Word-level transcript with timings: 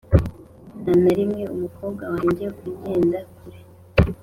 nta 0.81 0.93
na 1.03 1.11
rimwe, 1.17 1.43
umukobwa 1.55 2.03
wanjye 2.13 2.45
ugenda 2.71 3.19
kure 3.37 3.59